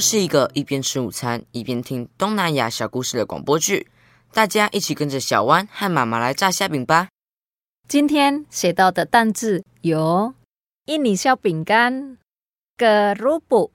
[0.00, 3.88] 是一个一边吃午餐一边听东南亚小故事的广播剧。
[4.32, 7.08] 大家一起跟着小弯和妈妈来炸虾饼吧。
[7.86, 10.34] 今天写到的单字有？
[10.86, 12.16] 印尼小饼干
[12.78, 13.72] （gerubu）、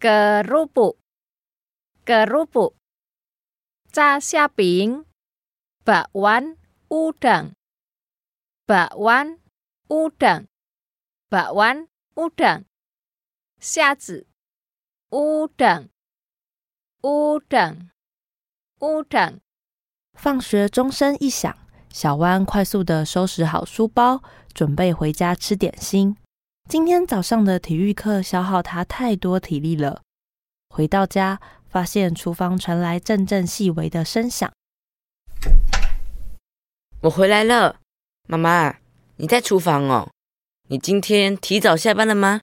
[0.00, 0.96] gerubu、
[2.04, 2.74] gerubu，
[3.92, 5.04] 炸虾饼。
[5.84, 6.56] （bakwan
[6.88, 7.52] udang）、
[8.66, 9.38] bakwan
[9.88, 10.46] udang、
[11.28, 12.64] bakwan udang，
[13.60, 14.26] 虾子。
[15.14, 15.90] udang、
[17.00, 17.90] udang、
[18.80, 19.38] udang。
[20.14, 21.56] 放学钟声一响。
[21.88, 26.16] 小弯快速的收拾好书包，准备回家吃点心。
[26.68, 30.02] 今天早上的体育课消耗他太多体力了。
[30.68, 34.52] 回到家，发现厨房传来阵阵细微的声响。
[37.02, 37.78] 我回来了，
[38.26, 38.78] 妈妈，
[39.18, 40.10] 你在厨房哦？
[40.68, 42.40] 你今天提早下班了吗？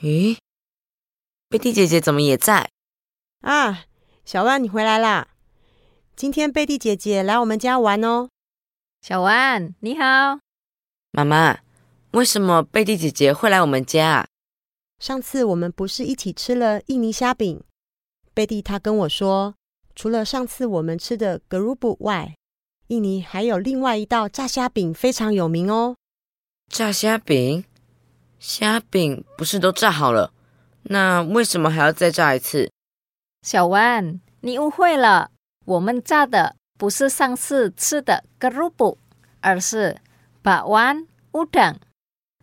[0.00, 0.36] 咦，
[1.52, 2.70] 贝蒂姐姐怎么也在？
[3.42, 3.84] 啊，
[4.24, 5.28] 小万，你回来啦！
[6.16, 8.30] 今天贝蒂姐姐来我们家玩哦。
[9.02, 10.38] 小万，你好，
[11.10, 11.58] 妈妈。
[12.12, 14.26] 为什么贝蒂姐姐会来我们家啊？
[14.98, 17.62] 上次我们不是一起吃了印尼虾饼？
[18.32, 19.54] 贝蒂她跟我说，
[19.94, 22.34] 除了上次我们吃的格鲁布外，
[22.86, 25.96] 印尼还有另外一道炸虾饼非常有名哦。
[26.70, 27.62] 炸虾饼？
[28.38, 30.32] 虾饼不是都炸好了？
[30.84, 32.70] 那为什么还要再炸一次？
[33.42, 35.30] 小弯，你误会了，
[35.64, 36.56] 我们炸的。
[36.78, 38.98] 不是上次吃的格鲁布，
[39.40, 40.00] 而是
[40.42, 41.78] 把湾乌等。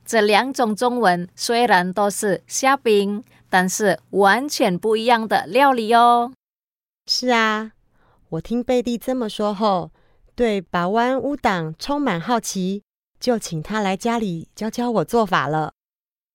[0.05, 6.31] 这两种中文虽然都是虾饼，但是完全不一样的料理哦。
[7.05, 7.73] 是啊，
[8.29, 9.91] 我听贝蒂这么说后，
[10.35, 12.83] 对把湾乌党充满好奇，
[13.19, 15.73] 就请他来家里教教我做法了。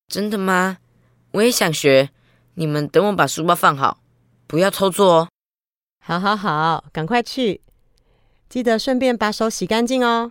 [0.08, 0.76] 真的吗？
[1.34, 2.10] 我也想学。
[2.54, 3.98] 你们等我把书包放好，
[4.46, 5.28] 不要偷做哦。
[6.00, 7.60] 好，好，好，赶快去。
[8.48, 10.30] 记得顺便把手洗干净哦。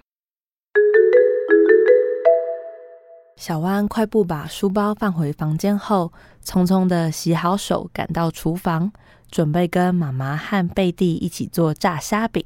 [3.36, 6.14] 小弯快步把书包放回房间后，
[6.46, 8.94] 匆匆的洗好手，赶到厨房，
[9.30, 12.46] 准备跟妈妈和贝蒂一起做炸虾饼。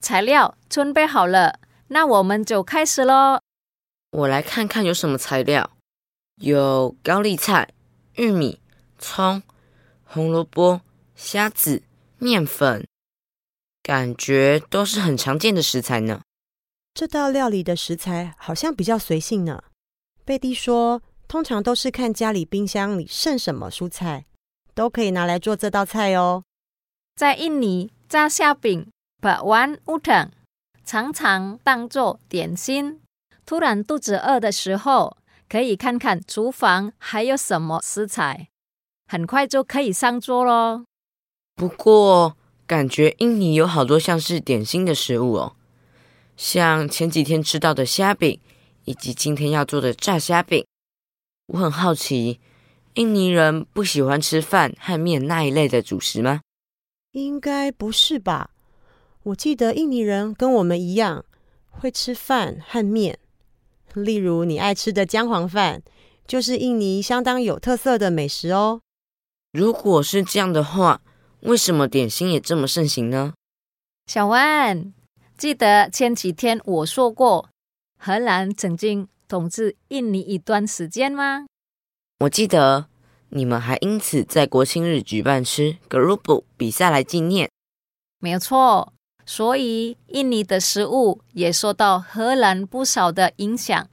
[0.00, 1.58] 材料准备好了，
[1.88, 3.40] 那我们就开始喽。
[4.12, 5.70] 我来看看有什么材料，
[6.36, 7.68] 有高丽菜、
[8.16, 8.60] 玉米、
[8.98, 9.42] 葱、
[10.04, 10.80] 红萝卜、
[11.16, 11.82] 虾子、
[12.18, 12.86] 面粉。
[13.82, 16.22] 感觉都是很常见的食材呢。
[16.94, 19.64] 这道料理的食材好像比较随性呢。
[20.24, 24.26] 贝蒂说，通常都是看家里冰箱里剩什么蔬菜，
[24.74, 26.44] 都可以拿来做这道菜哦。
[27.16, 30.30] 在印尼，炸虾饼 （bakwan udang）
[30.84, 33.00] 常常当做点心。
[33.44, 35.18] 突然肚子饿的时候，
[35.54, 38.48] 可以看看厨房还有什么食材，
[39.06, 40.84] 很快就可以上桌喽。
[41.54, 45.54] 不过，感觉印尼有好多像是点心的食物哦，
[46.36, 48.40] 像前几天吃到的虾饼，
[48.84, 50.66] 以及今天要做的炸虾饼。
[51.46, 52.40] 我很好奇，
[52.94, 56.40] 印尼人不喜欢吃饭和面那一类的主食吗？
[57.12, 58.50] 应该不是吧？
[59.22, 61.24] 我记得印尼人跟我们一样
[61.70, 63.20] 会吃饭和面，
[63.94, 65.82] 例如你爱吃的姜黄饭，
[66.26, 68.80] 就是印尼相当有特色的美食哦。
[69.52, 71.00] 如果是这样的话。
[71.44, 73.34] 为什么点心也这么盛行呢？
[74.06, 74.94] 小万，
[75.36, 77.50] 记得前几天我说过，
[77.98, 81.44] 荷兰曾经统治印尼一段时间吗？
[82.20, 82.86] 我记得
[83.28, 87.50] 你们还因此在国庆日举办吃 group 比赛来纪念。
[88.20, 88.93] 没有错，
[89.26, 93.88] 所以印尼的食物也受到荷兰不少的影响，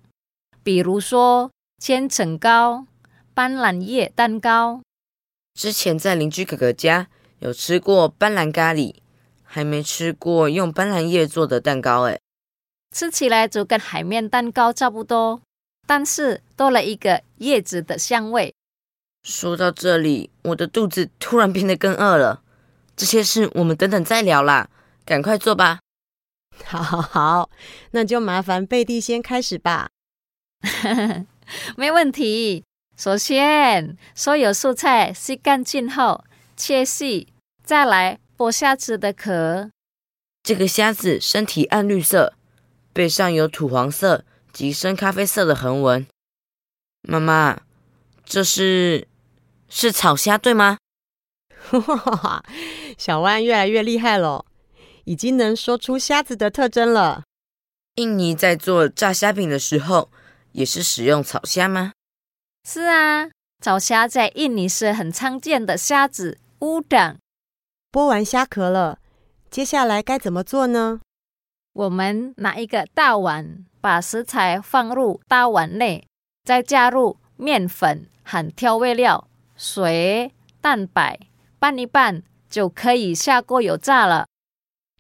[0.64, 2.86] 比如说千层糕、
[3.34, 4.82] 斑斓叶蛋糕。
[5.54, 7.08] 之前在邻居哥哥家。
[7.42, 8.94] 有吃过斑斓咖喱，
[9.42, 12.22] 还没吃过用斑斓叶做的蛋糕诶，
[12.96, 15.42] 吃起来就跟海绵蛋糕差不多，
[15.88, 18.54] 但是多了一个叶子的香味。
[19.24, 22.44] 说到这里，我的肚子突然变得更饿了。
[22.96, 24.70] 这些事我们等等再聊啦，
[25.06, 25.80] 赶快做吧。
[26.66, 27.50] 好，好，好，
[27.92, 29.90] 那就麻烦贝蒂先开始吧。
[31.76, 32.64] 没问题。
[32.96, 36.24] 首先，所有蔬菜洗干净后
[36.56, 37.34] 切细。
[37.64, 39.72] 再来剥虾子的壳。
[40.44, 42.34] 这个虾子身体暗绿色，
[42.94, 46.06] 背上有土黄色及深咖啡色的横纹。
[47.02, 47.62] 妈妈，
[48.24, 49.08] 这是
[49.68, 50.78] 是草虾对吗？
[52.98, 54.46] 小万越来越厉害了，
[55.06, 57.24] 已经能说出虾子的特征了。
[57.96, 60.10] 印尼在做炸虾饼的时候，
[60.54, 61.94] 也是使用草虾吗？
[62.68, 63.30] 是啊，
[63.62, 67.18] 草虾在印尼是很常见的虾子乌掌。
[67.92, 69.00] 剥完虾壳了，
[69.50, 71.02] 接下来该怎么做呢？
[71.74, 76.08] 我们拿一个大碗，把食材放入大碗内，
[76.44, 79.28] 再加入面粉和调味料、
[79.58, 81.20] 水、蛋白，
[81.60, 84.28] 拌一拌就可以下锅油炸了。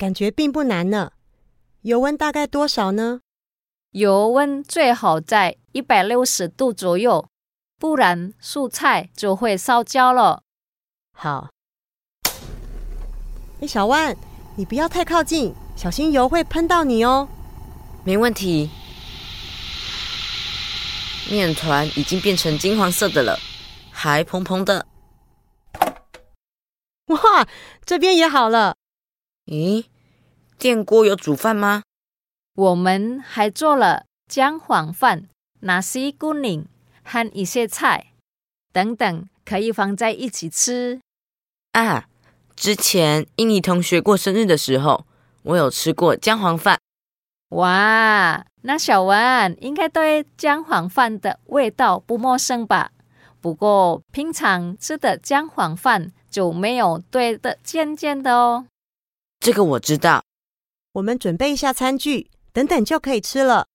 [0.01, 1.11] 感觉并不难呢。
[1.81, 3.21] 油温大概多少呢？
[3.91, 7.29] 油温最好在一百六十度左右，
[7.77, 10.41] 不然蔬菜就会烧焦了。
[11.13, 11.51] 好。
[13.61, 14.17] 哎，小万，
[14.55, 17.29] 你不要太靠近，小心油会喷到你哦。
[18.03, 18.71] 没问题。
[21.29, 23.37] 面团已经变成金黄色的了，
[23.91, 24.87] 还蓬蓬的。
[27.05, 27.47] 哇，
[27.85, 28.77] 这边也好了。
[29.45, 29.85] 咦，
[30.61, 31.81] 电锅有煮饭吗？
[32.53, 35.27] 我们还做了姜黄饭、
[35.63, 36.65] nasi kuning
[37.03, 38.13] 和一些菜
[38.71, 41.01] 等等，可以放在一起吃。
[41.71, 42.07] 啊，
[42.55, 45.07] 之前印尼同学过生日的时候，
[45.41, 46.77] 我有吃过姜黄饭。
[47.49, 52.91] 哇，那小文应该对姜黄饭的味道不陌生吧？
[53.41, 58.67] 不过平常吃的姜黄饭就没有对的尖尖的哦。
[59.39, 60.23] 这个我知道。
[60.93, 63.67] 我们准备一下餐具，等等就可以吃了。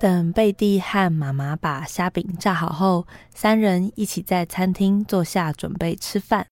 [0.00, 6.48] 等贝蒂和妈妈把虾饼炸好后，三人一起在餐厅坐下准备吃饭。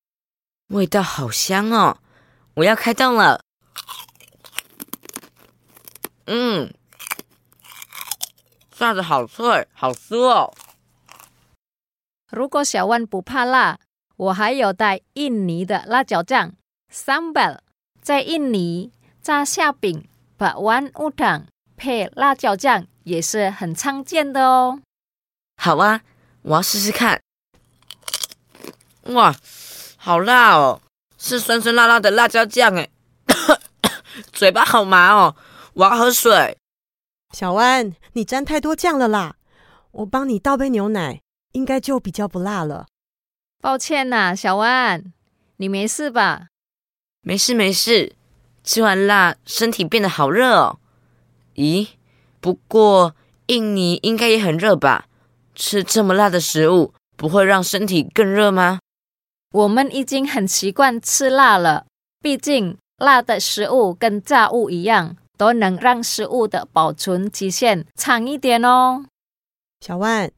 [0.69, 1.99] 味道好香哦！
[2.55, 3.41] 我要开动了。
[6.27, 6.73] 嗯，
[8.71, 10.55] 炸的好脆，好酥哦。
[12.31, 13.81] 如果小万不怕辣，
[14.17, 16.55] 我还有带印尼的辣椒酱
[16.93, 17.59] sambal。
[18.01, 21.47] 在印尼，炸虾饼、把丸乌汤
[21.77, 24.81] 配辣椒酱也是很常见的哦。
[25.57, 26.03] 好啊，
[26.43, 27.21] 我要试试看。
[29.05, 29.35] 哇，
[29.97, 30.81] 好辣哦！
[31.19, 32.89] 是酸酸辣辣的辣椒酱哎，
[34.33, 35.35] 嘴巴好麻哦。
[35.75, 36.57] 我要喝水。
[37.33, 39.37] 小万，你沾太多酱了啦！
[39.91, 41.21] 我帮你倒杯牛奶，
[41.53, 42.87] 应该就比较不辣了。
[43.61, 45.13] 抱歉呐，小万，
[45.57, 46.49] 你没事吧？
[47.27, 48.15] 没事没事。
[48.63, 50.79] 吃完辣，身体变得好热哦。
[51.57, 51.89] 咦？
[52.41, 55.09] 不过印尼应该也很热吧？
[55.57, 58.79] 吃这么辣的食物，不会让身体更热吗？
[59.53, 61.87] 我们已经很习惯吃辣了，
[62.23, 65.17] 毕竟辣的食物跟炸物一样。
[65.39, 69.05] 都能让食物的保存期限长一点哦。
[69.85, 70.31] 小万，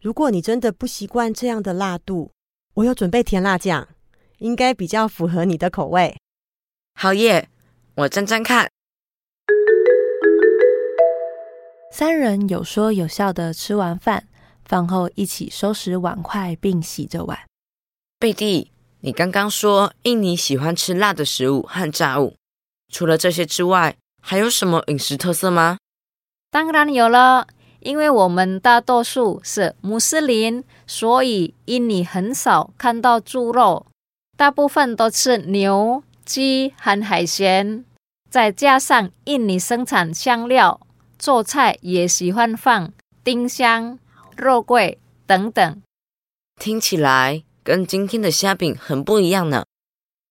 [0.00, 2.32] 如果你真的不习惯这样的辣度，
[2.74, 3.86] 我有准备甜辣酱，
[4.38, 6.19] 应该比较符合你的口味。
[7.02, 7.48] 好耶，
[7.94, 8.68] 我沾沾看。
[11.90, 14.28] 三人有说有笑的吃完饭，
[14.66, 17.38] 饭后一起收拾碗筷并洗着碗。
[18.18, 18.70] 贝蒂，
[19.00, 22.36] 你刚刚说印尼喜欢吃辣的食物和炸物，
[22.92, 23.96] 除了这些之外。
[24.20, 25.78] 还有什么饮食特色吗？
[26.50, 27.46] 当然有了，
[27.78, 33.86] 因为我们大多数是穆斯林，所以印尼很少看到猪肉，
[34.36, 37.84] 大部分都吃牛、鸡和海鲜。
[38.30, 40.80] 再加上印尼生产香料，
[41.18, 42.92] 做菜也喜欢放
[43.24, 43.98] 丁香、
[44.36, 45.82] 肉桂等等。
[46.60, 49.64] 听起来跟今天的虾饼很不一样呢。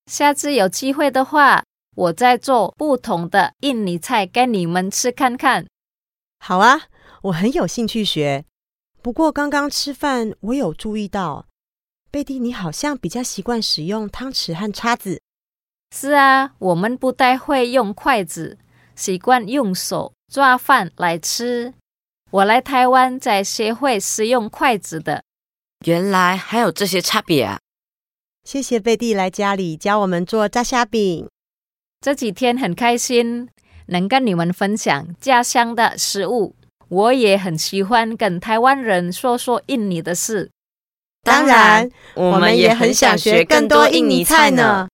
[0.06, 1.64] 下次有机会的话。
[1.96, 5.68] 我再做不同的印尼菜给你们吃看看。
[6.40, 6.84] 好啊，
[7.24, 8.46] 我很有兴趣学。
[9.02, 11.48] 不过刚刚吃饭，我有注意到，
[12.10, 15.22] 贝蒂你好像比较习惯使用汤匙和叉子。
[15.96, 18.58] 是啊，我们不太会用筷子，
[18.96, 21.74] 习惯用手抓饭来吃。
[22.32, 25.24] 我来台湾才学会使用筷子的。
[25.86, 27.60] 原来还有这些差别啊！
[28.44, 31.28] 谢谢贝蒂来家里教我们做炸虾饼。
[32.02, 33.50] 这几天很开心，
[33.88, 36.56] 能跟你们分享家乡的食物。
[36.88, 40.50] 我也很喜欢跟台湾人说说印尼的事。
[41.24, 44.88] 当然，我们也很想学更多印尼菜呢。